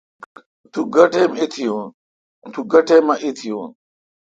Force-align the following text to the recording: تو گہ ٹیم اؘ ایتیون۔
تو 0.71 0.79
گہ 0.93 1.03
ٹیم 2.95 3.05
اؘ 3.13 3.17
ایتیون۔ 3.25 3.69